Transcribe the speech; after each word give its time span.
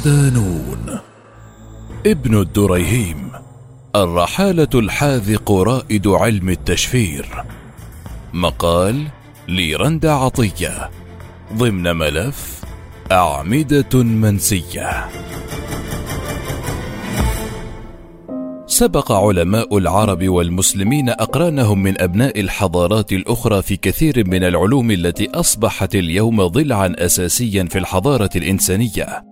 صدانون 0.00 0.98
ابن 2.06 2.40
الدريهيم 2.40 3.30
الرحالة 3.96 4.68
الحاذق 4.74 5.52
رائد 5.52 6.08
علم 6.08 6.48
التشفير. 6.48 7.44
مقال 8.32 9.06
لرندا 9.48 10.10
عطية 10.10 10.90
ضمن 11.54 11.96
ملف 11.96 12.64
أعمدة 13.12 14.02
منسية. 14.02 15.08
سبق 18.66 19.12
علماء 19.12 19.78
العرب 19.78 20.28
والمسلمين 20.28 21.08
أقرانهم 21.08 21.82
من 21.82 22.00
أبناء 22.00 22.40
الحضارات 22.40 23.12
الأخرى 23.12 23.62
في 23.62 23.76
كثير 23.76 24.28
من 24.28 24.44
العلوم 24.44 24.90
التي 24.90 25.30
أصبحت 25.30 25.94
اليوم 25.94 26.46
ضلعا 26.46 26.94
اساسيا 26.98 27.64
في 27.64 27.78
الحضارة 27.78 28.30
الإنسانية. 28.36 29.29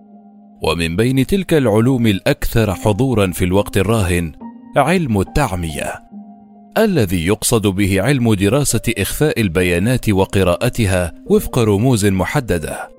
ومن 0.61 0.95
بين 0.95 1.25
تلك 1.25 1.53
العلوم 1.53 2.07
الأكثر 2.07 2.73
حضورا 2.73 3.31
في 3.31 3.45
الوقت 3.45 3.77
الراهن 3.77 4.31
علم 4.77 5.19
التعمية 5.19 6.03
الذي 6.77 7.27
يقصد 7.27 7.67
به 7.67 8.01
علم 8.01 8.33
دراسة 8.33 8.81
إخفاء 8.97 9.41
البيانات 9.41 10.09
وقراءتها 10.09 11.13
وفق 11.25 11.59
رموز 11.59 12.05
محددة 12.05 12.89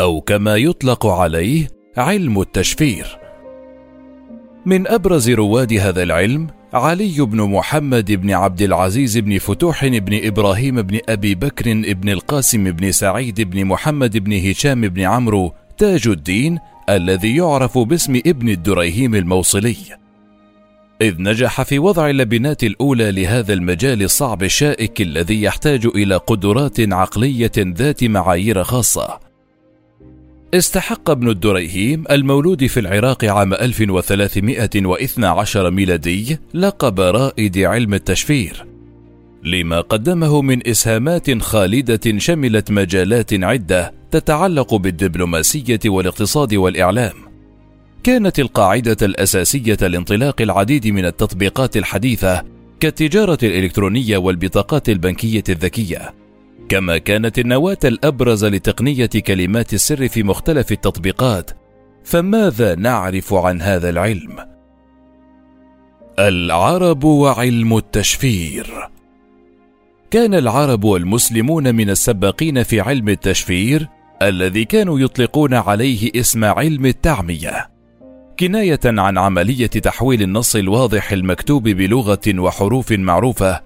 أو 0.00 0.20
كما 0.20 0.56
يطلق 0.56 1.06
عليه 1.06 1.68
علم 1.96 2.40
التشفير. 2.40 3.18
من 4.66 4.88
أبرز 4.88 5.30
رواد 5.30 5.72
هذا 5.72 6.02
العلم 6.02 6.46
علي 6.72 7.20
بن 7.20 7.42
محمد 7.42 8.12
بن 8.12 8.30
عبد 8.30 8.62
العزيز 8.62 9.18
بن 9.18 9.38
فتوح 9.38 9.86
بن 9.86 10.26
إبراهيم 10.26 10.82
بن 10.82 10.98
أبي 11.08 11.34
بكر 11.34 11.72
بن 11.92 12.08
القاسم 12.08 12.70
بن 12.72 12.92
سعيد 12.92 13.40
بن 13.40 13.64
محمد 13.64 14.16
بن 14.16 14.50
هشام 14.50 14.80
بن 14.80 15.02
عمرو 15.02 15.52
تاج 15.78 16.08
الدين 16.08 16.58
الذي 16.88 17.36
يعرف 17.36 17.78
باسم 17.78 18.20
ابن 18.26 18.48
الدريهيم 18.48 19.14
الموصلي 19.14 19.76
إذ 21.02 21.14
نجح 21.18 21.62
في 21.62 21.78
وضع 21.78 22.10
اللبنات 22.10 22.64
الأولى 22.64 23.12
لهذا 23.12 23.52
المجال 23.52 24.02
الصعب 24.02 24.42
الشائك 24.42 25.00
الذي 25.00 25.42
يحتاج 25.42 25.86
إلى 25.86 26.16
قدرات 26.16 26.92
عقلية 26.92 27.52
ذات 27.58 28.04
معايير 28.04 28.62
خاصة. 28.62 29.20
استحق 30.54 31.10
ابن 31.10 31.28
الدريهيم 31.28 32.04
المولود 32.10 32.66
في 32.66 32.80
العراق 32.80 33.24
عام 33.24 33.54
1312 33.54 35.70
ميلادي 35.70 36.38
لقب 36.54 37.00
رائد 37.00 37.58
علم 37.58 37.94
التشفير 37.94 38.66
لما 39.42 39.80
قدمه 39.80 40.42
من 40.42 40.68
إسهامات 40.68 41.42
خالدة 41.42 42.18
شملت 42.18 42.70
مجالات 42.70 43.44
عدة 43.44 43.92
تتعلق 44.16 44.74
بالدبلوماسية 44.74 45.78
والاقتصاد 45.86 46.54
والإعلام. 46.54 47.12
كانت 48.02 48.38
القاعدة 48.38 48.96
الأساسية 49.02 49.76
لانطلاق 49.82 50.42
العديد 50.42 50.86
من 50.86 51.04
التطبيقات 51.04 51.76
الحديثة 51.76 52.42
كالتجارة 52.80 53.38
الإلكترونية 53.42 54.16
والبطاقات 54.16 54.88
البنكية 54.88 55.44
الذكية. 55.48 56.14
كما 56.68 56.98
كانت 56.98 57.38
النواة 57.38 57.78
الأبرز 57.84 58.44
لتقنية 58.44 59.06
كلمات 59.06 59.74
السر 59.74 60.08
في 60.08 60.22
مختلف 60.22 60.72
التطبيقات. 60.72 61.50
فماذا 62.04 62.74
نعرف 62.74 63.34
عن 63.34 63.62
هذا 63.62 63.90
العلم؟ 63.90 64.36
العرب 66.18 67.04
وعلم 67.04 67.76
التشفير. 67.76 68.88
كان 70.10 70.34
العرب 70.34 70.84
والمسلمون 70.84 71.74
من 71.74 71.90
السباقين 71.90 72.62
في 72.62 72.80
علم 72.80 73.08
التشفير 73.08 73.95
الذي 74.22 74.64
كانوا 74.64 75.00
يطلقون 75.00 75.54
عليه 75.54 76.10
اسم 76.16 76.44
علم 76.44 76.86
التعمية. 76.86 77.70
كناية 78.40 78.80
عن 78.84 79.18
عملية 79.18 79.66
تحويل 79.66 80.22
النص 80.22 80.56
الواضح 80.56 81.12
المكتوب 81.12 81.68
بلغة 81.68 82.20
وحروف 82.28 82.92
معروفة 82.92 83.60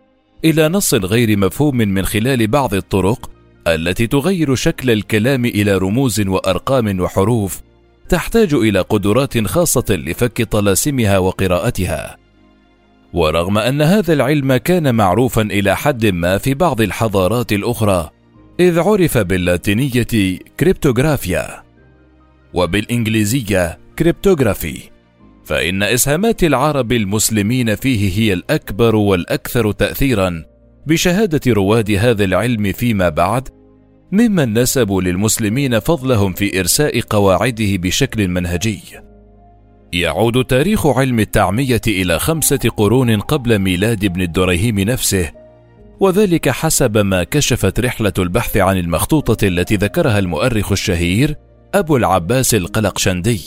إلى 0.45 0.69
نص 0.69 0.95
غير 0.95 1.37
مفهوم 1.37 1.77
من 1.77 2.05
خلال 2.05 2.47
بعض 2.47 2.75
الطرق 2.75 3.31
التي 3.67 4.07
تغير 4.07 4.55
شكل 4.55 4.91
الكلام 4.91 5.45
إلى 5.45 5.79
رموز 5.79 6.21
وأرقام 6.21 7.01
وحروف 7.01 7.61
تحتاج 8.09 8.55
إلى 8.55 8.81
قدرات 8.81 9.47
خاصة 9.47 9.85
لفك 9.91 10.43
طلاسمها 10.43 11.19
وقراءتها. 11.19 12.17
ورغم 13.13 13.59
أن 13.59 13.83
هذا 13.83 14.13
العلم 14.13 14.57
كان 14.57 14.95
معروفا 14.95 15.43
إلى 15.43 15.77
حد 15.77 16.07
ما 16.07 16.39
في 16.39 16.55
بعض 16.55 16.81
الحضارات 16.81 17.53
الأخرى 17.53 18.11
إذ 18.61 18.79
عرف 18.79 19.19
باللاتينية 19.19 20.39
cryptographia 20.61 21.63
وبالإنجليزية 22.55 23.79
cryptography 23.99 24.81
فإن 25.45 25.83
إسهامات 25.83 26.45
العرب 26.45 26.93
المسلمين 26.93 27.75
فيه 27.75 28.19
هي 28.19 28.33
الأكبر 28.33 28.97
والأكثر 28.97 29.73
تاثيرا 29.73 30.45
بشهادة 30.87 31.53
رواد 31.53 31.91
هذا 31.91 32.25
العلم 32.25 32.73
فيما 32.73 33.09
بعد 33.09 33.49
ممن 34.13 34.59
نسبوا 34.59 35.03
للمسلمين 35.03 35.79
فضلهم 35.79 36.33
في 36.33 36.61
إرساء 36.61 37.01
قواعده 37.01 37.77
بشكل 37.77 38.29
منهجي. 38.29 38.81
يعود 39.93 40.45
تاريخ 40.45 40.87
علم 40.87 41.21
التعمية 41.21 41.81
إلى 41.87 42.19
خمسة 42.19 42.71
قرون 42.77 43.21
قبل 43.21 43.59
ميلاد 43.59 44.05
ابن 44.05 44.23
الدريهم 44.23 44.81
نفسه 44.81 45.40
وذلك 46.01 46.49
حسب 46.49 46.99
ما 46.99 47.25
كشفت 47.25 47.81
رحلة 47.81 48.13
البحث 48.19 48.57
عن 48.57 48.79
المخطوطة 48.79 49.47
التي 49.47 49.77
ذكرها 49.77 50.19
المؤرخ 50.19 50.73
الشهير 50.73 51.37
أبو 51.75 51.97
العباس 51.97 52.55
القلقشندي 52.55 53.41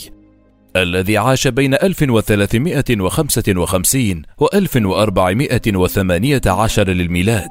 الذي 0.76 1.18
عاش 1.18 1.48
بين 1.48 1.74
1355 1.74 4.22
و 4.38 4.46
1418 4.54 6.88
للميلاد 6.88 7.50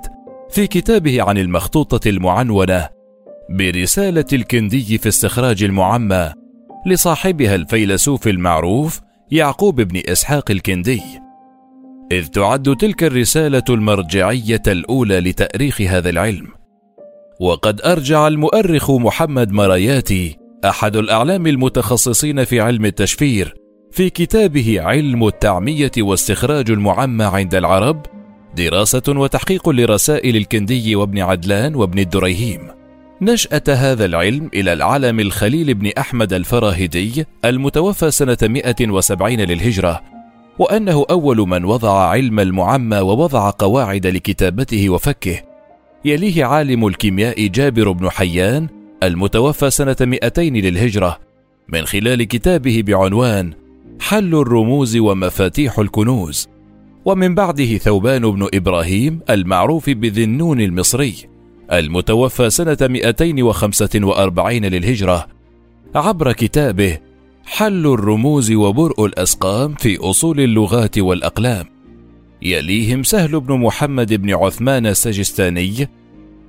في 0.50 0.68
كتابه 0.68 1.22
عن 1.22 1.38
المخطوطة 1.38 2.10
المعنونة 2.10 2.90
برسالة 3.50 4.26
الكندي 4.34 4.98
في 4.98 5.10
استخراج 5.10 5.64
المعمى 5.64 6.34
لصاحبها 6.86 7.56
الفيلسوف 7.56 8.28
المعروف 8.28 9.02
يعقوب 9.32 9.82
بن 9.82 10.02
إسحاق 10.08 10.52
الكندي. 10.52 11.23
إذ 12.14 12.28
تعد 12.28 12.76
تلك 12.76 13.04
الرسالة 13.04 13.64
المرجعية 13.70 14.62
الأولى 14.68 15.20
لتأريخ 15.20 15.82
هذا 15.82 16.10
العلم. 16.10 16.48
وقد 17.40 17.82
أرجع 17.82 18.28
المؤرخ 18.28 18.92
محمد 18.92 19.52
مراياتي 19.52 20.38
أحد 20.66 20.96
الأعلام 20.96 21.48
المتخصصين 21.48 22.44
في 22.44 22.62
علم 22.62 22.86
التشفير 22.86 23.54
في 23.92 24.10
كتابه 24.10 24.82
علم 24.82 25.28
التعمية 25.28 25.92
واستخراج 25.98 26.72
المعمى 26.72 27.24
عند 27.24 27.56
العرب 27.56 28.06
دراسة 28.56 29.04
وتحقيق 29.08 29.70
لرسائل 29.70 30.36
الكندي 30.36 30.96
وابن 30.96 31.20
عدلان 31.20 31.76
وابن 31.76 32.00
الدريهيم. 32.00 32.68
نشأة 33.22 33.64
هذا 33.68 34.06
العلم 34.06 34.50
إلى 34.54 34.74
العالم 34.74 35.20
الخليل 35.20 35.74
بن 35.74 35.92
أحمد 35.98 36.34
الفراهيدي 36.34 37.26
المتوفى 37.46 38.12
سنة 38.12 38.38
170 38.42 39.40
للهجرة 39.40 40.13
وأنه 40.60 41.06
أول 41.10 41.38
من 41.38 41.66
وضع 41.66 42.08
علم 42.08 42.40
المعمى 42.40 42.98
ووضع 42.98 43.50
قواعد 43.50 44.08
لكتابته 44.08 44.90
وفكه. 44.90 45.42
يليه 46.06 46.46
عالم 46.46 46.88
الكيمياء 46.88 47.48
جابر 47.48 47.92
بن 47.92 48.10
حيان 48.10 48.68
المتوفى 49.04 49.70
سنة 49.70 49.96
200 50.02 50.42
للهجرة. 50.42 51.20
من 51.68 51.86
خلال 51.86 52.24
كتابه 52.24 52.84
بعنوان 52.88 53.54
حل 54.00 54.36
الرموز 54.36 54.98
ومفاتيح 54.98 55.80
الكنوز. 55.80 56.50
ومن 57.06 57.36
بعده 57.36 57.78
ثوبان 57.78 58.32
بن 58.32 58.48
إبراهيم 58.54 59.20
المعروف 59.30 59.90
بذنون 59.90 60.62
المصري 60.62 61.16
المتوفى 61.72 62.50
سنة 62.50 62.78
245 62.82 64.66
للهجرة. 64.66 65.28
عبر 65.96 66.32
كتابه 66.32 66.98
حل 67.46 67.86
الرموز 67.86 68.52
وبرء 68.52 69.06
الأسقام 69.06 69.74
في 69.74 69.98
أصول 69.98 70.40
اللغات 70.40 71.00
والأقلام. 71.00 71.66
يليهم 72.42 73.04
سهل 73.04 73.40
بن 73.40 73.60
محمد 73.60 74.14
بن 74.14 74.34
عثمان 74.34 74.86
السجستاني 74.86 75.90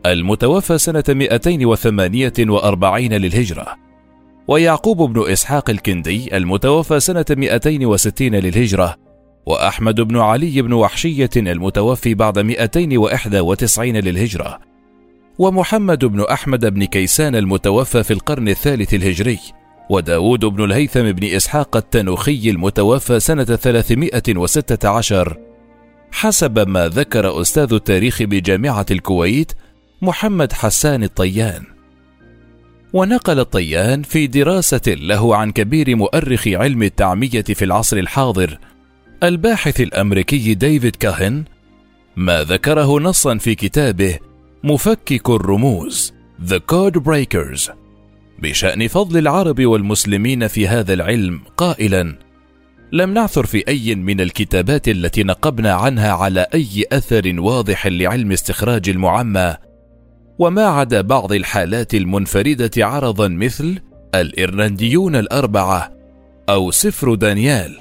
المتوفى 0.06 0.78
سنة 0.78 1.04
248 1.08 3.12
للهجرة 3.12 3.66
ويعقوب 4.48 5.12
بن 5.12 5.32
إسحاق 5.32 5.70
الكندي 5.70 6.36
المتوفى 6.36 7.00
سنة 7.00 7.24
260 7.30 8.34
للهجرة 8.34 8.96
وأحمد 9.46 10.00
بن 10.00 10.16
علي 10.16 10.62
بن 10.62 10.72
وحشية 10.72 11.30
المتوفي 11.36 12.14
بعد 12.14 12.38
291 12.38 13.96
للهجرة 13.96 14.60
ومحمد 15.38 16.04
بن 16.04 16.20
أحمد 16.20 16.74
بن 16.74 16.84
كيسان 16.84 17.36
المتوفى 17.36 18.02
في 18.02 18.10
القرن 18.10 18.48
الثالث 18.48 18.94
الهجري. 18.94 19.38
وداود 19.90 20.44
بن 20.44 20.64
الهيثم 20.64 21.12
بن 21.12 21.24
إسحاق 21.24 21.76
التنوخي 21.76 22.50
المتوفى 22.50 23.20
سنة 23.20 23.44
316 23.44 25.38
حسب 26.12 26.68
ما 26.68 26.88
ذكر 26.88 27.40
أستاذ 27.40 27.72
التاريخ 27.72 28.22
بجامعة 28.22 28.86
الكويت 28.90 29.52
محمد 30.02 30.52
حسان 30.52 31.02
الطيان. 31.02 31.62
ونقل 32.92 33.40
الطيان 33.40 34.02
في 34.02 34.26
دراسة 34.26 34.80
له 34.86 35.36
عن 35.36 35.52
كبير 35.52 35.96
مؤرخ 35.96 36.48
علم 36.48 36.82
التعمية 36.82 37.42
في 37.42 37.64
العصر 37.64 37.96
الحاضر 37.96 38.58
الباحث 39.22 39.80
الأمريكي 39.80 40.54
ديفيد 40.54 40.96
كاهن 40.96 41.44
ما 42.16 42.42
ذكره 42.42 43.00
نصا 43.00 43.38
في 43.38 43.54
كتابه 43.54 44.18
مفكك 44.64 45.30
الرموز 45.30 46.12
The 46.48 46.58
Code 46.72 47.00
Breakers 47.00 47.83
بشأن 48.38 48.88
فضل 48.88 49.18
العرب 49.18 49.60
والمسلمين 49.60 50.48
في 50.48 50.68
هذا 50.68 50.94
العلم 50.94 51.40
قائلا 51.56 52.18
لم 52.92 53.14
نعثر 53.14 53.46
في 53.46 53.68
أي 53.68 53.94
من 53.94 54.20
الكتابات 54.20 54.88
التي 54.88 55.22
نقبنا 55.22 55.72
عنها 55.72 56.12
على 56.12 56.46
أي 56.54 56.84
أثر 56.92 57.40
واضح 57.40 57.86
لعلم 57.86 58.32
استخراج 58.32 58.88
المعمى 58.88 59.56
وما 60.38 60.66
عدا 60.66 61.00
بعض 61.00 61.32
الحالات 61.32 61.94
المنفردة 61.94 62.86
عرضا 62.86 63.28
مثل 63.28 63.78
الإرلنديون 64.14 65.16
الأربعة 65.16 65.92
أو 66.48 66.70
سفر 66.70 67.14
دانيال 67.14 67.78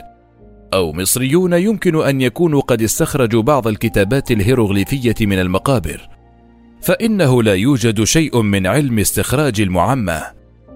أو 0.73 0.93
مصريون 0.93 1.53
يمكن 1.53 2.03
أن 2.03 2.21
يكونوا 2.21 2.61
قد 2.61 2.81
استخرجوا 2.81 3.41
بعض 3.41 3.67
الكتابات 3.67 4.31
الهيروغليفية 4.31 5.15
من 5.21 5.39
المقابر 5.39 6.09
فإنه 6.81 7.43
لا 7.43 7.53
يوجد 7.53 8.03
شيء 8.03 8.41
من 8.41 8.67
علم 8.67 8.99
استخراج 8.99 9.61
المعمى. 9.61 10.21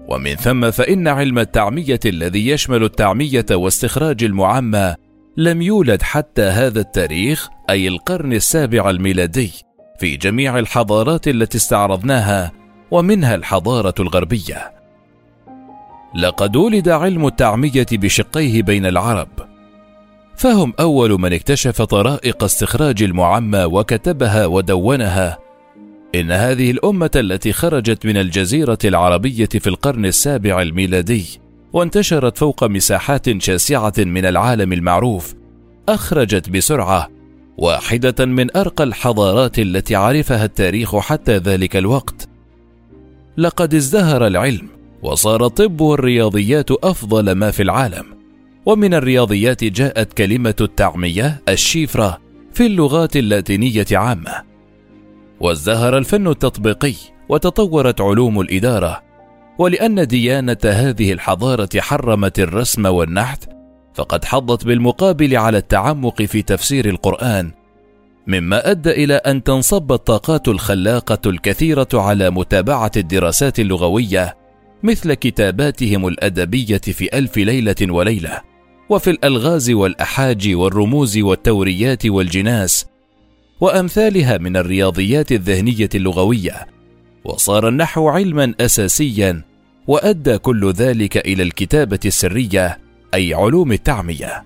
ومن 0.08 0.34
ثم 0.34 0.70
فإن 0.70 1.08
علم 1.08 1.38
التعمية 1.38 2.00
الذي 2.06 2.48
يشمل 2.48 2.84
التعمية 2.84 3.46
واستخراج 3.50 4.24
المعمى 4.24 4.94
لم 5.36 5.62
يولد 5.62 6.02
حتى 6.02 6.42
هذا 6.42 6.80
التاريخ 6.80 7.48
أي 7.70 7.88
القرن 7.88 8.32
السابع 8.32 8.90
الميلادي 8.90 9.52
في 9.98 10.16
جميع 10.16 10.58
الحضارات 10.58 11.28
التي 11.28 11.58
استعرضناها 11.58 12.52
ومنها 12.90 13.34
الحضارة 13.34 13.94
الغربية. 14.00 14.72
لقد 16.14 16.56
ولد 16.56 16.88
علم 16.88 17.26
التعمية 17.26 17.86
بشقيه 17.92 18.62
بين 18.62 18.86
العرب، 18.86 19.28
فهم 20.36 20.72
أول 20.80 21.20
من 21.20 21.32
اكتشف 21.32 21.82
طرائق 21.82 22.44
استخراج 22.44 23.02
المعمى 23.02 23.64
وكتبها 23.64 24.46
ودونها 24.46 25.38
إن 26.20 26.30
هذه 26.30 26.70
الأمة 26.70 27.10
التي 27.16 27.52
خرجت 27.52 28.06
من 28.06 28.16
الجزيرة 28.16 28.78
العربية 28.84 29.46
في 29.46 29.66
القرن 29.66 30.06
السابع 30.06 30.62
الميلادي 30.62 31.40
وانتشرت 31.72 32.38
فوق 32.38 32.64
مساحات 32.64 33.42
شاسعة 33.42 33.92
من 33.98 34.24
العالم 34.24 34.72
المعروف 34.72 35.34
أخرجت 35.88 36.50
بسرعة 36.50 37.08
واحدة 37.58 38.26
من 38.26 38.56
أرقى 38.56 38.84
الحضارات 38.84 39.58
التي 39.58 39.94
عرفها 39.94 40.44
التاريخ 40.44 40.96
حتى 40.96 41.36
ذلك 41.36 41.76
الوقت. 41.76 42.28
لقد 43.36 43.74
ازدهر 43.74 44.26
العلم 44.26 44.68
وصار 45.02 45.46
الطب 45.46 45.80
والرياضيات 45.80 46.70
أفضل 46.70 47.32
ما 47.32 47.50
في 47.50 47.62
العالم. 47.62 48.04
ومن 48.66 48.94
الرياضيات 48.94 49.64
جاءت 49.64 50.12
كلمة 50.12 50.54
التعمية 50.60 51.42
الشيفرة 51.48 52.18
في 52.52 52.66
اللغات 52.66 53.16
اللاتينية 53.16 53.86
عامة. 53.92 54.47
وازدهر 55.40 55.98
الفن 55.98 56.26
التطبيقي 56.26 56.94
وتطورت 57.28 58.00
علوم 58.00 58.40
الإدارة 58.40 59.02
ولأن 59.58 60.06
ديانة 60.06 60.56
هذه 60.64 61.12
الحضارة 61.12 61.68
حرمت 61.78 62.38
الرسم 62.38 62.86
والنحت 62.86 63.44
فقد 63.94 64.24
حضت 64.24 64.64
بالمقابل 64.64 65.36
على 65.36 65.58
التعمق 65.58 66.22
في 66.22 66.42
تفسير 66.42 66.88
القرآن 66.88 67.50
مما 68.26 68.70
أدى 68.70 68.90
إلى 68.90 69.14
أن 69.14 69.42
تنصب 69.42 69.92
الطاقات 69.92 70.48
الخلاقة 70.48 71.30
الكثيرة 71.30 71.88
على 71.94 72.30
متابعة 72.30 72.92
الدراسات 72.96 73.60
اللغوية 73.60 74.36
مثل 74.82 75.14
كتاباتهم 75.14 76.06
الأدبية 76.06 76.78
في 76.78 77.18
ألف 77.18 77.36
ليلة 77.36 77.76
وليلة 77.82 78.40
وفي 78.90 79.10
الألغاز 79.10 79.70
والأحاج 79.70 80.54
والرموز 80.54 81.18
والتوريات 81.18 82.06
والجناس 82.06 82.86
وأمثالها 83.60 84.38
من 84.38 84.56
الرياضيات 84.56 85.32
الذهنية 85.32 85.88
اللغوية 85.94 86.66
وصار 87.24 87.68
النحو 87.68 88.08
علما 88.08 88.54
أساسيا 88.60 89.42
وأدى 89.86 90.38
كل 90.38 90.72
ذلك 90.72 91.16
إلى 91.16 91.42
الكتابة 91.42 92.00
السرية 92.04 92.78
أي 93.14 93.34
علوم 93.34 93.72
التعمية. 93.72 94.44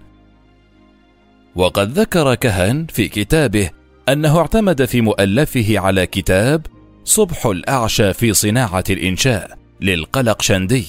وقد 1.56 1.98
ذكر 1.98 2.34
كهن 2.34 2.86
في 2.86 3.08
كتابه 3.08 3.70
أنه 4.08 4.38
اعتمد 4.38 4.84
في 4.84 5.00
مؤلفه 5.00 5.78
على 5.78 6.06
كتاب 6.06 6.66
صبح 7.04 7.46
الأعشى 7.46 8.12
في 8.12 8.32
صناعة 8.32 8.84
الإنشاء 8.90 9.58
للقلق 9.80 10.42
شندي 10.42 10.86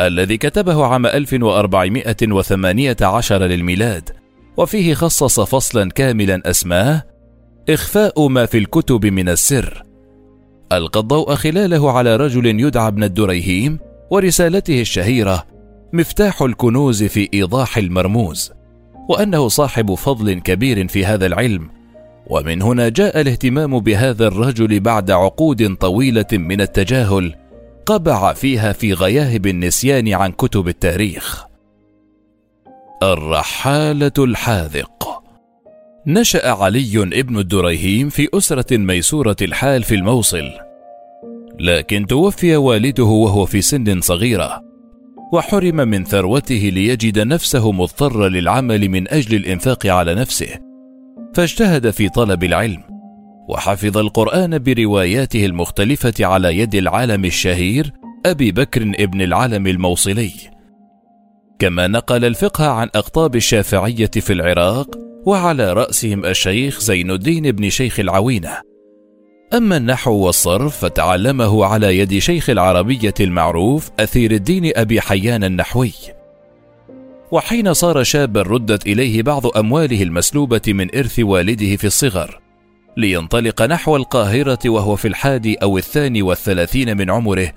الذي 0.00 0.36
كتبه 0.36 0.86
عام 0.86 1.06
1418 1.06 3.42
للميلاد 3.42 4.10
وفيه 4.56 4.94
خصص 4.94 5.40
فصلا 5.40 5.90
كاملا 5.90 6.50
أسماه 6.50 7.13
إخفاء 7.70 8.28
ما 8.28 8.46
في 8.46 8.58
الكتب 8.58 9.06
من 9.06 9.28
السر. 9.28 9.82
ألقى 10.72 11.00
الضوء 11.00 11.34
خلاله 11.34 11.92
على 11.92 12.16
رجل 12.16 12.60
يدعى 12.60 12.88
ابن 12.88 13.04
الدريهيم 13.04 13.78
ورسالته 14.10 14.80
الشهيرة 14.80 15.46
مفتاح 15.92 16.42
الكنوز 16.42 17.02
في 17.02 17.28
إيضاح 17.34 17.78
المرموز 17.78 18.52
وأنه 19.08 19.48
صاحب 19.48 19.94
فضل 19.94 20.32
كبير 20.32 20.88
في 20.88 21.06
هذا 21.06 21.26
العلم. 21.26 21.70
ومن 22.26 22.62
هنا 22.62 22.88
جاء 22.88 23.20
الاهتمام 23.20 23.78
بهذا 23.78 24.26
الرجل 24.26 24.80
بعد 24.80 25.10
عقود 25.10 25.76
طويلة 25.76 26.26
من 26.32 26.60
التجاهل 26.60 27.34
قبع 27.86 28.32
فيها 28.32 28.72
في 28.72 28.92
غياهب 28.92 29.46
النسيان 29.46 30.12
عن 30.12 30.32
كتب 30.32 30.68
التاريخ. 30.68 31.44
الرحالة 33.02 34.12
الحاذق. 34.18 35.23
نشأ 36.06 36.50
علي 36.50 37.02
ابن 37.02 37.38
الدريهيم 37.38 38.08
في 38.08 38.28
أسرة 38.34 38.76
ميسورة 38.76 39.36
الحال 39.42 39.82
في 39.82 39.94
الموصل. 39.94 40.50
لكن 41.60 42.06
توفي 42.06 42.56
والده 42.56 43.04
وهو 43.04 43.46
في 43.46 43.60
سن 43.60 44.00
صغيرة 44.00 44.62
وحرم 45.32 45.76
من 45.76 46.04
ثروته 46.04 46.70
ليجد 46.74 47.18
نفسه 47.18 47.72
مضطرا 47.72 48.28
للعمل 48.28 48.88
من 48.88 49.08
أجل 49.08 49.36
الإنفاق 49.36 49.86
على 49.86 50.14
نفسه. 50.14 50.48
فاجتهد 51.34 51.90
في 51.90 52.08
طلب 52.08 52.44
العلم 52.44 52.82
وحفظ 53.48 53.98
القرآن 53.98 54.58
برواياته 54.58 55.46
المختلفة 55.46 56.14
على 56.26 56.58
يد 56.58 56.74
العالم 56.74 57.24
الشهير 57.24 57.92
أبي 58.26 58.52
بكر 58.52 58.82
ابن 58.82 59.22
العلم 59.22 59.66
الموصلي. 59.66 60.32
كما 61.58 61.86
نقل 61.86 62.24
الفقه 62.24 62.68
عن 62.68 62.88
أقطاب 62.94 63.36
الشافعية 63.36 64.10
في 64.16 64.32
العراق 64.32 65.04
وعلى 65.26 65.72
رأسهم 65.72 66.24
الشيخ 66.24 66.80
زين 66.80 67.10
الدين 67.10 67.52
بن 67.52 67.70
شيخ 67.70 68.00
العوينة 68.00 68.74
أما 69.54 69.76
النحو 69.76 70.12
والصرف 70.12 70.76
فتعلمه 70.76 71.64
على 71.64 71.98
يد 71.98 72.18
شيخ 72.18 72.50
العربية 72.50 73.14
المعروف 73.20 73.90
أثير 74.00 74.30
الدين 74.30 74.72
أبي 74.76 75.00
حيان 75.00 75.44
النحوي. 75.44 75.92
وحين 77.30 77.72
صار 77.72 78.02
شابا 78.02 78.42
ردت 78.42 78.86
إليه 78.86 79.22
بعض 79.22 79.46
أمواله 79.46 80.02
المسلوبة 80.02 80.60
من 80.68 80.96
إرث 80.96 81.18
والده 81.18 81.76
في 81.76 81.86
الصغر، 81.86 82.40
لينطلق 82.96 83.62
نحو 83.62 83.96
القاهرة 83.96 84.58
وهو 84.66 84.96
في 84.96 85.08
الحادي 85.08 85.54
أو 85.54 85.78
الثاني 85.78 86.22
والثلاثين 86.22 86.96
من 86.96 87.10
عمره، 87.10 87.52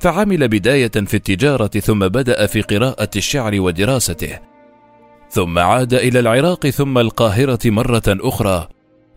فعمل 0.00 0.48
بداية 0.48 0.88
في 0.88 1.14
التجارة 1.14 1.66
ثم 1.66 2.08
بدأ 2.08 2.46
في 2.46 2.60
قراءة 2.60 3.10
الشعر 3.16 3.60
ودراسته، 3.60 4.38
ثم 5.36 5.58
عاد 5.58 5.94
إلى 5.94 6.20
العراق 6.20 6.66
ثم 6.66 6.98
القاهرة 6.98 7.58
مرة 7.64 8.02
أخرى، 8.08 8.68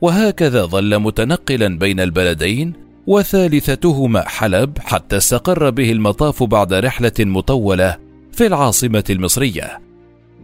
وهكذا 0.01 0.65
ظل 0.65 0.99
متنقلا 0.99 1.77
بين 1.77 1.99
البلدين 1.99 2.73
وثالثتهما 3.07 4.27
حلب 4.27 4.77
حتى 4.79 5.17
استقر 5.17 5.69
به 5.69 5.91
المطاف 5.91 6.43
بعد 6.43 6.73
رحلة 6.73 7.13
مطولة 7.19 7.97
في 8.31 8.47
العاصمة 8.47 9.03
المصرية 9.09 9.81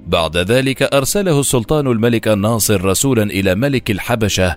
بعد 0.08 0.38
ذلك 0.38 0.84
أرسله 0.84 1.40
السلطان 1.40 1.88
الملك 1.88 2.28
الناصر 2.28 2.86
رسولا 2.86 3.24
إلى 3.24 3.56
ملك 3.56 3.92
الحبشة 3.92 4.56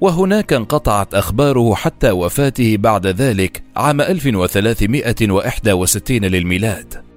وهناك 0.00 0.52
انقطعت 0.52 1.14
أخباره 1.14 1.74
حتى 1.74 2.10
وفاته 2.10 2.76
بعد 2.76 3.06
ذلك 3.06 3.62
عام 3.76 4.00
1361 4.00 6.24
للميلاد. 6.24 7.09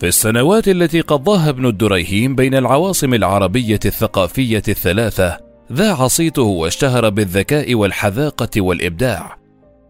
في 0.00 0.06
السنوات 0.06 0.68
التي 0.68 1.00
قضاها 1.00 1.48
ابن 1.48 1.66
الدريهيم 1.66 2.34
بين 2.34 2.54
العواصم 2.54 3.14
العربية 3.14 3.80
الثقافية 3.84 4.62
الثلاثة 4.68 5.38
ذاع 5.72 6.06
صيته 6.06 6.42
واشتهر 6.42 7.08
بالذكاء 7.08 7.74
والحذاقة 7.74 8.60
والإبداع. 8.60 9.38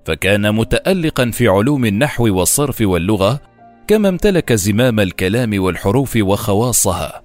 فكان 0.05 0.55
متالقا 0.55 1.31
في 1.31 1.49
علوم 1.49 1.85
النحو 1.85 2.39
والصرف 2.39 2.81
واللغة 2.81 3.41
كما 3.87 4.09
امتلك 4.09 4.53
زمام 4.53 5.01
الكلام 5.01 5.63
والحروف 5.63 6.17
وخواصها. 6.17 7.23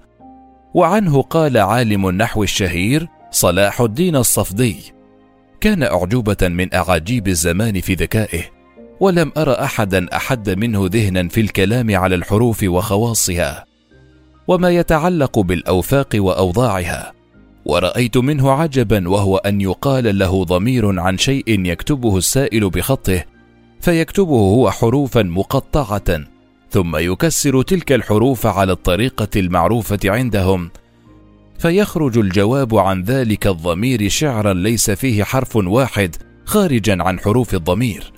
وعنه 0.74 1.22
قال 1.22 1.58
عالم 1.58 2.08
النحو 2.08 2.42
الشهير 2.42 3.08
صلاح 3.30 3.80
الدين 3.80 4.16
الصفدي 4.16 4.76
كان 5.60 5.82
أعجوبة 5.82 6.36
من 6.42 6.74
أعاجيب 6.74 7.28
الزمان 7.28 7.80
في 7.80 7.94
ذكائه 7.94 8.53
ولم 9.00 9.32
أرى 9.36 9.52
أحدا 9.52 10.16
أحد 10.16 10.50
منه 10.50 10.88
ذهنا 10.92 11.28
في 11.28 11.40
الكلام 11.40 11.96
على 11.96 12.14
الحروف 12.14 12.62
وخواصها 12.62 13.64
وما 14.48 14.70
يتعلق 14.70 15.38
بالاوفاق 15.38 16.08
وأوضاعها 16.14 17.12
ورأيت 17.64 18.16
منه 18.16 18.50
عجبا 18.50 19.08
وهو 19.08 19.36
أن 19.36 19.60
يقال 19.60 20.18
له 20.18 20.44
ضمير 20.44 21.00
عن 21.00 21.18
شيء 21.18 21.66
يكتبه 21.66 22.16
السائل 22.16 22.70
بخطه 22.70 23.24
فيكتبه 23.80 24.36
هو 24.36 24.70
حروفا 24.70 25.22
مقطعة 25.22 26.20
ثم 26.70 26.96
يكسر 26.96 27.62
تلك 27.62 27.92
الحروف 27.92 28.46
على 28.46 28.72
الطريقة 28.72 29.28
المعروفة 29.36 29.98
عندهم 30.04 30.70
فيخرج 31.58 32.18
الجواب 32.18 32.74
عن 32.76 33.02
ذلك 33.02 33.46
الضمير 33.46 34.08
شعرا 34.08 34.54
ليس 34.54 34.90
فيه 34.90 35.24
حرف 35.24 35.56
واحد 35.56 36.16
خارجا 36.44 37.02
عن 37.02 37.20
حروف 37.20 37.54
الضمير. 37.54 38.12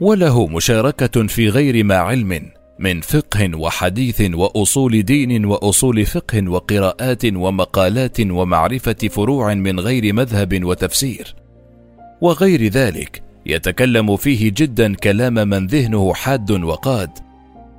وله 0.00 0.46
مشاركة 0.46 1.26
في 1.26 1.48
غير 1.48 1.84
ما 1.84 1.96
علم 1.96 2.50
من 2.78 3.00
فقه 3.00 3.56
وحديث 3.56 4.22
وأصول 4.34 5.02
دين 5.02 5.44
وأصول 5.44 6.06
فقه 6.06 6.48
وقراءات 6.48 7.24
ومقالات 7.24 8.20
ومعرفة 8.20 9.08
فروع 9.10 9.54
من 9.54 9.80
غير 9.80 10.12
مذهب 10.12 10.64
وتفسير. 10.64 11.34
وغير 12.20 12.68
ذلك 12.68 13.22
يتكلم 13.46 14.16
فيه 14.16 14.52
جدا 14.56 14.94
كلام 14.94 15.34
من 15.34 15.66
ذهنه 15.66 16.14
حاد 16.14 16.50
وقاد. 16.50 17.10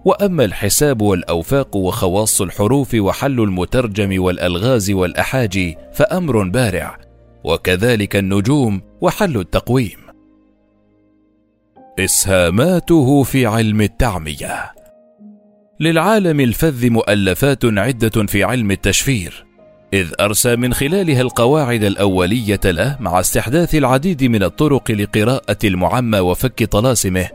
وأما 0.05 0.45
الحساب 0.45 1.01
والأوفاق 1.01 1.75
وخواص 1.75 2.41
الحروف 2.41 2.95
وحل 2.95 3.41
المترجم 3.41 4.23
والألغاز 4.23 4.91
والأحاجي 4.91 5.77
فأمر 5.93 6.43
بارع. 6.43 6.97
وكذلك 7.43 8.15
النجوم 8.15 8.81
وحل 9.01 9.37
التقويم. 9.37 10.02
إسهاماته 11.99 13.23
في 13.23 13.45
علم 13.45 13.81
التعمية. 13.81 14.71
للعالم 15.79 16.39
الفذ 16.39 16.89
مؤلفات 16.89 17.65
عدة 17.65 18.25
في 18.25 18.43
علم 18.43 18.71
التشفير 18.71 19.45
إذ 19.93 20.11
أرسى 20.19 20.55
من 20.55 20.73
خلالها 20.73 21.21
القواعد 21.21 21.83
الأولية 21.83 22.59
له 22.65 22.97
مع 22.99 23.19
استحداث 23.19 23.75
العديد 23.75 24.23
من 24.23 24.43
الطرق 24.43 24.91
لقراءة 24.91 25.57
المعمى 25.63 26.19
وفك 26.19 26.63
طلاسمه 26.63 27.29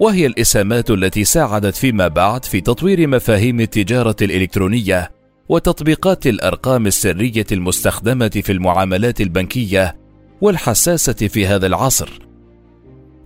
وهي 0.00 0.26
الإسهامات 0.26 0.90
التي 0.90 1.24
ساعدت 1.24 1.76
فيما 1.76 2.08
بعد 2.08 2.44
في 2.44 2.60
تطوير 2.60 3.06
مفاهيم 3.06 3.60
التجارة 3.60 4.16
الإلكترونية 4.22 5.10
وتطبيقات 5.48 6.26
الأرقام 6.26 6.86
السرية 6.86 7.46
المستخدمة 7.52 8.28
في 8.44 8.52
المعاملات 8.52 9.20
البنكية 9.20 9.96
والحساسة 10.40 11.12
في 11.12 11.46
هذا 11.46 11.66
العصر. 11.66 12.25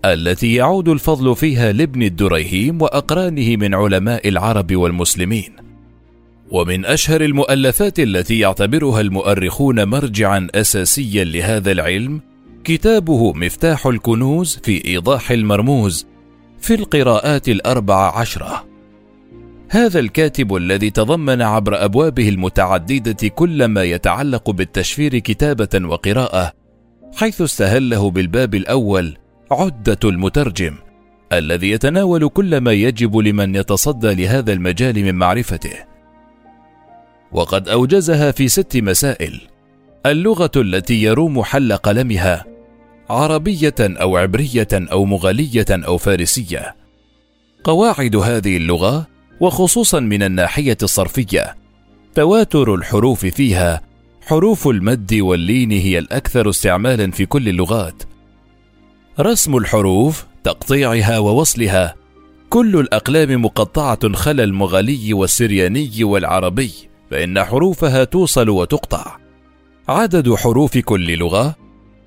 التي 0.05 0.53
يعود 0.53 0.89
الفضل 0.89 1.35
فيها 1.35 1.71
لابن 1.71 2.03
الدريهيم 2.03 2.81
وأقرانه 2.81 3.55
من 3.55 3.73
علماء 3.73 4.27
العرب 4.27 4.75
والمسلمين. 4.75 5.55
ومن 6.51 6.85
أشهر 6.85 7.21
المؤلفات 7.21 7.99
التي 7.99 8.39
يعتبرها 8.39 9.01
المؤرخون 9.01 9.83
مرجعا 9.83 10.47
اساسيا 10.55 11.23
لهذا 11.23 11.71
العلم 11.71 12.21
كتابه 12.63 13.33
مفتاح 13.33 13.87
الكنوز 13.87 14.59
في 14.63 14.85
إيضاح 14.85 15.31
المرموز 15.31 16.05
في 16.59 16.75
القراءات 16.75 17.49
الأربع 17.49 18.19
عشرة. 18.19 18.65
هذا 19.69 19.99
الكاتب 19.99 20.55
الذي 20.55 20.89
تضمن 20.89 21.41
عبر 21.41 21.85
أبوابه 21.85 22.29
المتعددة 22.29 23.27
كل 23.27 23.65
ما 23.65 23.83
يتعلق 23.83 24.49
بالتشفير 24.49 25.17
كتابة 25.17 25.87
وقراءة 25.87 26.53
حيث 27.15 27.41
استهله 27.41 28.11
بالباب 28.11 28.55
الأول 28.55 29.17
عدة 29.51 29.99
المترجم 30.03 30.75
الذي 31.33 31.71
يتناول 31.71 32.29
كل 32.29 32.57
ما 32.57 32.71
يجب 32.71 33.17
لمن 33.17 33.55
يتصدى 33.55 34.13
لهذا 34.13 34.53
المجال 34.53 35.03
من 35.03 35.15
معرفته. 35.15 35.73
وقد 37.31 37.69
أوجزها 37.69 38.31
في 38.31 38.47
ست 38.47 38.77
مسائل. 38.77 39.41
اللغة 40.05 40.51
التي 40.55 41.03
يروم 41.03 41.43
حل 41.43 41.73
قلمها 41.73 42.45
عربية 43.09 43.75
أو 43.79 44.17
عبرية 44.17 44.67
أو 44.73 45.05
مغالية 45.05 45.65
أو 45.71 45.97
فارسية. 45.97 46.75
قواعد 47.63 48.15
هذه 48.15 48.57
اللغة 48.57 49.07
وخصوصا 49.39 49.99
من 49.99 50.23
الناحية 50.23 50.77
الصرفية 50.83 51.55
تواتر 52.15 52.75
الحروف 52.75 53.25
فيها 53.25 53.81
حروف 54.21 54.67
المد 54.67 55.13
واللين 55.13 55.71
هي 55.71 55.99
الأكثر 55.99 56.49
استعمالا 56.49 57.11
في 57.11 57.25
كل 57.25 57.49
اللغات. 57.49 58.10
رسم 59.21 59.57
الحروف 59.57 60.25
تقطيعها 60.43 61.19
ووصلها. 61.19 61.95
كل 62.49 62.79
الأقلام 62.79 63.45
مقطعة 63.45 64.13
خلا 64.13 64.43
المغالي 64.43 65.13
والسرياني 65.13 66.03
والعربي 66.03 66.71
فإن 67.11 67.43
حروفها 67.43 68.03
توصل 68.03 68.49
وتقطع. 68.49 69.17
عدد 69.87 70.33
حروف 70.33 70.77
كل 70.77 71.17
لغة. 71.17 71.55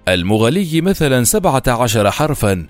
المغالي 0.09 0.81
مثلا 0.81 1.25
سبعة 1.25 1.63
عشر 1.67 2.11
حرفا 2.11 2.67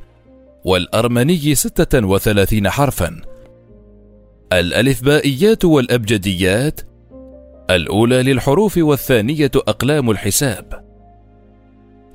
والأرمني 0.64 1.54
ستة 1.54 2.06
وثلاثين 2.06 2.70
حرفا. 2.70 3.20
الألفبائيات 4.52 5.64
والأبجديات. 5.64 6.80
الأولى 7.70 8.22
للحروف 8.22 8.78
والثانية 8.78 9.50
أقلام 9.56 10.10
الحساب. 10.10 10.83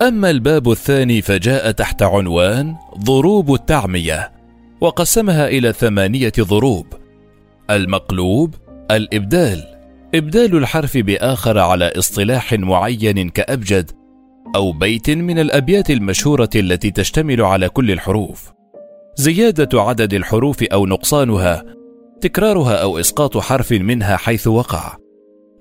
أما 0.01 0.29
الباب 0.29 0.72
الثاني 0.72 1.22
فجاء 1.22 1.72
تحت 1.72 2.03
عنوان 2.03 2.75
ضروب 2.98 3.53
التعمية 3.53 4.32
وقسمها 4.82 5.48
إلى 5.48 5.74
ثمانية 5.74 6.32
ضروب. 6.39 6.86
المقلوب 7.70 8.56
الإبدال 8.91 9.63
إبدال 10.15 10.58
الحرف 10.58 10.98
بآخر 10.98 11.58
على 11.58 11.91
اصطلاح 11.98 12.53
معين 12.53 13.29
كأبجد 13.29 13.91
أو 14.56 14.72
بيت 14.72 15.10
من 15.10 15.39
الأبيات 15.39 15.89
المشهورة 15.89 16.50
التي 16.56 16.91
تشتمل 16.91 17.41
على 17.41 17.70
كل 17.70 17.91
الحروف. 17.91 18.51
زيادة 19.15 19.82
عدد 19.82 20.13
الحروف 20.13 20.63
أو 20.63 20.86
نقصانها 20.86 21.63
تكرارها 22.22 22.75
أو 22.75 23.00
إسقاط 23.00 23.38
حرف 23.38 23.72
منها 23.72 24.18
حيث 24.18 24.48
وقع. 24.48 24.98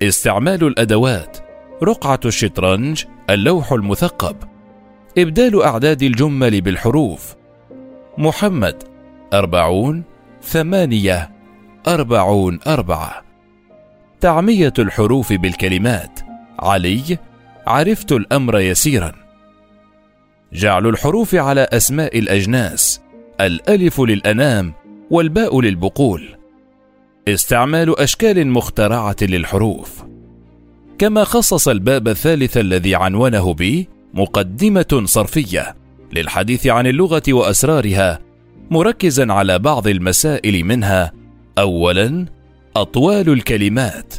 استعمال 0.03 0.65
الأدوات 0.65 1.48
رقعة 1.83 2.21
الشطرنج 2.25 3.05
اللوح 3.31 3.73
المثقب. 3.73 4.37
إبدال 5.19 5.63
أعداد 5.63 6.03
الجمل 6.03 6.61
بالحروف. 6.61 7.35
محمد 8.19 8.83
أربعون 9.33 10.05
ثمانية 10.43 11.31
أربعون 11.89 12.59
أربعة. 12.67 13.25
تعمية 14.21 14.73
الحروف 14.79 15.33
بالكلمات. 15.33 16.21
علي 16.59 17.19
عرفت 17.67 18.13
الأمر 18.13 18.59
يسيرا. 18.59 19.13
جعل 20.53 20.87
الحروف 20.87 21.35
على 21.35 21.69
أسماء 21.73 22.19
الأجناس. 22.19 23.01
الألف 23.41 24.01
للأنام 24.01 24.75
والباء 25.11 25.61
للبقول. 25.61 26.37
استعمال 27.29 27.99
أشكال 27.99 28.49
مخترعة 28.49 29.17
للحروف. 29.23 30.05
كما 30.99 31.25
خصص 31.25 31.69
الباب 31.69 32.09
الثالث 32.09 32.57
الذي 32.57 32.95
عنونه 32.95 33.55
ب 33.55 33.85
مقدمة 34.15 35.03
صرفية 35.05 35.77
للحديث 36.13 36.67
عن 36.67 36.87
اللغة 36.87 37.23
وأسرارها 37.29 38.19
مركزا 38.71 39.33
على 39.33 39.59
بعض 39.59 39.87
المسائل 39.89 40.65
منها 40.65 41.13
أولا 41.59 42.27
أطوال 42.77 43.29
الكلمات 43.29 44.15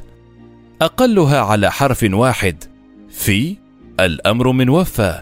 أقلها 0.82 1.40
على 1.40 1.72
حرف 1.72 2.06
واحد 2.12 2.64
في 3.10 3.58
الأمر 4.00 4.52
من 4.52 4.70
وفى 4.70 5.22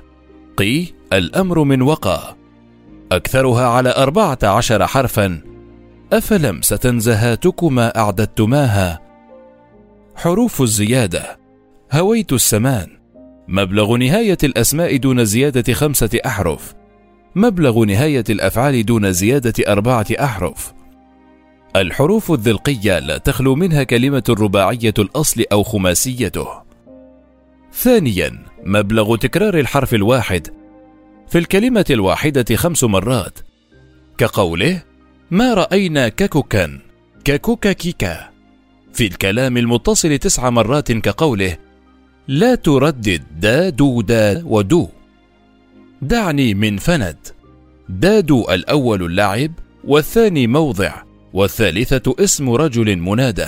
قي 0.57 0.85
الأمر 1.13 1.63
من 1.63 1.81
وقى 1.81 2.35
أكثرها 3.11 3.67
على 3.67 3.93
أربعة 3.97 4.39
عشر 4.43 4.87
حرفا 4.87 5.41
أفلم 6.13 6.61
ستنزهاتكما 6.61 7.97
أعددتماها 7.97 9.01
حروف 10.15 10.61
الزيادة 10.61 11.46
هويت 11.93 12.33
السمان. 12.33 12.87
مبلغ 13.47 13.97
نهاية 13.97 14.37
الأسماء 14.43 14.97
دون 14.97 15.25
زيادة 15.25 15.73
خمسة 15.73 16.09
أحرف. 16.25 16.73
مبلغ 17.35 17.83
نهاية 17.83 18.23
الأفعال 18.29 18.85
دون 18.85 19.13
زيادة 19.13 19.71
أربعة 19.71 20.05
أحرف. 20.19 20.73
الحروف 21.75 22.31
الذلقية 22.31 22.99
لا 22.99 23.17
تخلو 23.17 23.55
منها 23.55 23.83
كلمة 23.83 24.23
رباعية 24.29 24.93
الأصل 24.99 25.43
أو 25.51 25.63
خماسيته. 25.63 26.47
ثانيا 27.73 28.45
مبلغ 28.63 29.15
تكرار 29.15 29.59
الحرف 29.59 29.93
الواحد. 29.93 30.47
في 31.27 31.37
الكلمة 31.37 31.85
الواحدة 31.89 32.55
خمس 32.55 32.83
مرات. 32.83 33.39
كقوله 34.17 34.83
ما 35.31 35.53
رأينا 35.53 36.09
كككا؟ 36.09 36.79
ككككيكا. 37.23 38.29
في 38.93 39.07
الكلام 39.07 39.57
المتصل 39.57 40.17
تسع 40.17 40.49
مرات 40.49 40.91
كقوله 40.91 41.57
لا 42.27 42.55
تردد 42.55 43.21
دا 43.39 43.69
دو 43.69 44.01
دا 44.01 44.43
ودو. 44.45 44.87
دعني 46.01 46.53
من 46.53 46.77
فند. 46.77 47.17
داد 47.89 48.31
الأول 48.31 49.03
اللعب 49.03 49.51
والثاني 49.83 50.47
موضع 50.47 50.93
والثالثة 51.33 52.15
اسم 52.19 52.49
رجل 52.49 52.95
منادى. 52.95 53.47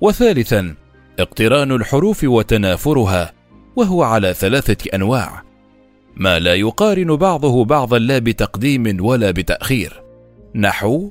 وثالثا 0.00 0.74
اقتران 1.18 1.72
الحروف 1.72 2.24
وتنافرها 2.24 3.32
وهو 3.76 4.02
على 4.02 4.34
ثلاثة 4.34 4.90
أنواع. 4.94 5.42
ما 6.16 6.38
لا 6.38 6.54
يقارن 6.54 7.16
بعضه 7.16 7.64
بعضا 7.64 7.98
لا 7.98 8.18
بتقديم 8.18 9.04
ولا 9.04 9.30
بتأخير. 9.30 10.02
نحو 10.54 11.10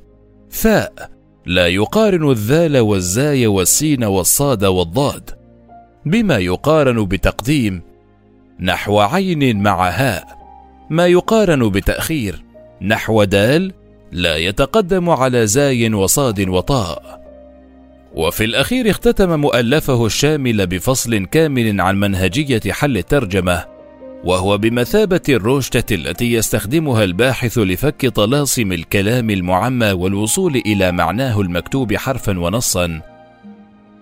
ثاء 0.51 1.11
لا 1.45 1.67
يقارن 1.67 2.31
الذال 2.31 2.77
والزاي 2.77 3.47
والسين 3.47 4.03
والصاد 4.03 4.65
والضاد. 4.65 5.44
بما 6.05 6.37
يقارن 6.37 7.05
بتقديم 7.05 7.81
نحو 8.59 8.99
عين 8.99 9.63
مع 9.63 9.89
هاء. 9.89 10.37
ما 10.89 11.07
يقارن 11.07 11.69
بتأخير 11.69 12.43
نحو 12.81 13.23
دال 13.23 13.73
لا 14.11 14.37
يتقدم 14.37 15.09
على 15.09 15.47
زاي 15.47 15.93
وصاد 15.93 16.49
وطاء. 16.49 17.25
وفي 18.13 18.43
الأخير 18.43 18.89
اختتم 18.89 19.39
مؤلفه 19.39 20.05
الشامل 20.05 20.67
بفصل 20.67 21.25
كامل 21.25 21.81
عن 21.81 21.99
منهجية 21.99 22.71
حل 22.71 22.97
الترجمة 22.97 23.65
وهو 24.23 24.57
بمثابة 24.57 25.21
الروشتة 25.29 25.95
التي 25.95 26.33
يستخدمها 26.33 27.03
الباحث 27.03 27.57
لفك 27.57 28.07
طلاسم 28.07 28.71
الكلام 28.71 29.29
المعمى 29.29 29.91
والوصول 29.91 30.55
إلى 30.55 30.91
معناه 30.91 31.41
المكتوب 31.41 31.95
حرفا 31.95 32.39
ونصا. 32.39 33.14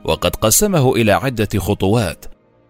وقد 0.05 0.35
قسمه 0.35 0.95
إلى 0.95 1.11
عدة 1.11 1.49
خطوات. 1.57 2.25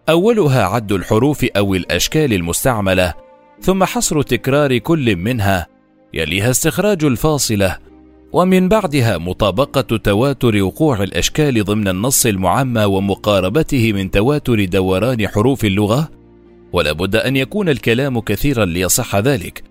أولها 0.08 0.64
عد 0.64 0.92
الحروف 0.92 1.44
أو 1.44 1.74
الأشكال 1.74 2.32
المستعملة 2.32 3.14
ثم 3.60 3.84
حصر 3.84 4.22
تكرار 4.22 4.78
كل 4.78 5.16
منها 5.16 5.66
يليها 6.14 6.50
استخراج 6.50 7.04
الفاصلة 7.04 7.78
ومن 8.32 8.68
بعدها 8.68 9.18
مطابقة 9.18 9.96
تواتر 9.96 10.62
وقوع 10.62 11.02
الأشكال 11.02 11.64
ضمن 11.64 11.88
النص 11.88 12.26
المعمى 12.26 12.84
ومقاربته 12.84 13.92
من 13.92 14.10
تواتر 14.10 14.64
دوران 14.64 15.28
حروف 15.28 15.64
اللغة 15.64 16.10
ولا 16.72 16.92
بد 16.92 17.16
أن 17.16 17.36
يكون 17.36 17.68
الكلام 17.68 18.20
كثيرا 18.20 18.64
ليصح 18.64 19.16
ذلك. 19.16 19.64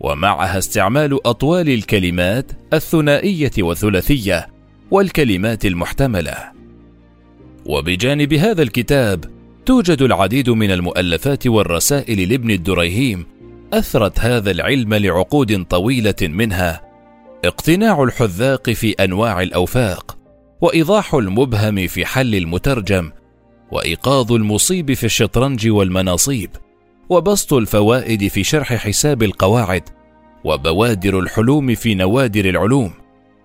ومعها 0.00 0.58
استعمال 0.58 1.26
أطوال 1.26 1.68
الكلمات 1.68 2.52
الثنائية 2.72 3.52
والثلاثية 3.58 4.46
والكلمات 4.90 5.66
المحتملة. 5.66 6.55
وبجانب 7.68 8.34
هذا 8.34 8.62
الكتاب 8.62 9.24
توجد 9.66 10.02
العديد 10.02 10.50
من 10.50 10.70
المؤلفات 10.70 11.46
والرسائل 11.46 12.28
لابن 12.28 12.50
الدريهيم 12.50 13.26
أثرت 13.72 14.20
هذا 14.20 14.50
العلم 14.50 14.94
لعقود 14.94 15.64
طويلة 15.64 16.14
منها. 16.22 16.82
اقتناع 17.44 18.02
الحذاق 18.02 18.70
في 18.70 18.92
أنواع 18.92 19.42
الأوفاق 19.42 20.16
وإيضاح 20.60 21.14
المبهم 21.14 21.86
في 21.86 22.06
حل 22.06 22.34
المترجم 22.34 23.10
وإيقاظ 23.72 24.32
المصيب 24.32 24.92
في 24.92 25.04
الشطرنج 25.04 25.68
والمناصيب 25.68 26.50
وبسط 27.08 27.52
الفوائد 27.52 28.28
في 28.28 28.44
شرح 28.44 28.74
حساب 28.74 29.22
القواعد 29.22 29.82
وبوادر 30.44 31.20
الحلوم 31.20 31.74
في 31.74 31.94
نوادر 31.94 32.44
العلوم 32.44 32.92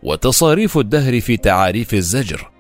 وتصاريف 0.04 0.78
الدهر 0.78 1.20
في 1.20 1.38
تعاريف 1.38 1.94
الزجر. 1.94 2.51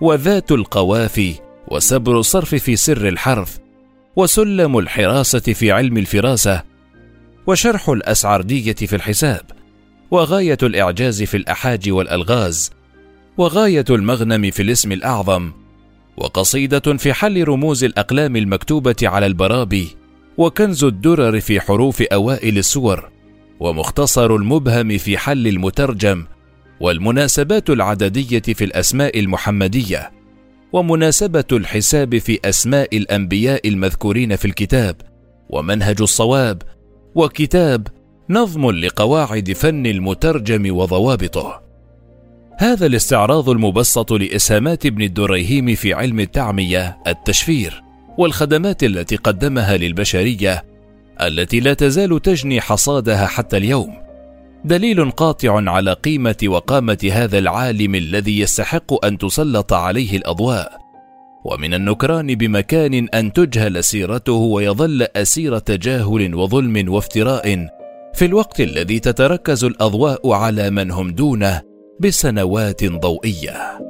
وذات 0.00 0.52
القوافي 0.52 1.34
وسبر 1.68 2.18
الصرف 2.18 2.54
في 2.54 2.76
سر 2.76 3.08
الحرف 3.08 3.58
وسلم 4.16 4.78
الحراسة 4.78 5.38
في 5.40 5.72
علم 5.72 5.98
الفراسة 5.98 6.62
وشرح 7.46 7.88
الاسعرديه 7.88 8.72
في 8.72 8.96
الحساب 8.96 9.42
وغاية 10.10 10.58
الإعجاز 10.62 11.22
في 11.22 11.36
الأحاج 11.36 11.90
والألغاز 11.90 12.70
وغاية 13.38 13.84
المغنم 13.90 14.50
في 14.50 14.62
الاسم 14.62 14.92
الأعظم 14.92 15.52
وقصيدة 16.16 16.96
في 16.96 17.12
حل 17.12 17.48
رموز 17.48 17.84
الأقلام 17.84 18.36
المكتوبة 18.36 18.96
على 19.02 19.26
البرابي 19.26 19.88
وكنز 20.38 20.84
الدرر 20.84 21.40
في 21.40 21.60
حروف 21.60 22.02
أوائل 22.02 22.58
السور 22.58 23.10
ومختصر 23.60 24.34
المبهم 24.34 24.98
في 24.98 25.18
حل 25.18 25.46
المترجم 25.46 26.24
والمناسبات 26.80 27.70
العددية 27.70 28.40
في 28.40 28.64
الأسماء 28.64 29.20
المحمدية 29.20 30.10
ومناسبة 30.72 31.44
الحساب 31.52 32.18
في 32.18 32.38
أسماء 32.44 32.96
الأنبياء 32.96 33.68
المذكورين 33.68 34.36
في 34.36 34.44
الكتاب 34.44 34.96
ومنهج 35.50 36.00
الصواب 36.00 36.62
وكتاب 37.14 37.86
نظم 38.30 38.70
لقواعد 38.70 39.52
فن 39.52 39.86
المترجم 39.86 40.76
وضوابطه. 40.76 41.62
هذا 42.58 42.86
الاستعراض 42.86 43.48
المبسط 43.48 44.12
لإسهامات 44.12 44.86
ابن 44.86 45.02
الدريهيم 45.02 45.74
في 45.74 45.94
علم 45.94 46.20
التعمية 46.20 46.98
التشفير 47.06 47.82
والخدمات 48.18 48.84
التي 48.84 49.16
قدمها 49.16 49.76
للبشرية 49.76 50.64
التي 51.20 51.60
لا 51.60 51.74
تزال 51.74 52.22
تجني 52.22 52.60
حصادها 52.60 53.26
حتى 53.26 53.56
اليوم. 53.56 54.09
دليل 54.64 55.10
قاطع 55.10 55.70
على 55.70 55.92
قيمة 55.92 56.36
وقامة 56.44 57.10
هذا 57.12 57.38
العالم 57.38 57.94
الذي 57.94 58.40
يستحق 58.40 59.04
أن 59.04 59.18
تسلط 59.18 59.72
عليه 59.72 60.16
الأضواء. 60.16 60.80
ومن 61.44 61.74
النكران 61.74 62.34
بمكان 62.34 63.08
أن 63.14 63.32
تجهل 63.32 63.84
سيرته 63.84 64.32
ويظل 64.32 65.06
أسير 65.16 65.58
تجاهل 65.58 66.34
وظلم 66.34 66.92
وافتراء. 66.92 67.66
في 68.14 68.24
الوقت 68.24 68.60
الذي 68.60 69.00
تتركز 69.00 69.64
الأضواء 69.64 70.32
على 70.32 70.70
من 70.70 70.90
هم 70.90 71.10
دونه 71.10 71.62
بسنوات 72.00 72.84
ضوئية. 72.84 73.89